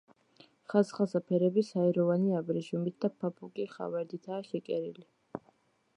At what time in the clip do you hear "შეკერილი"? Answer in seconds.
4.49-5.07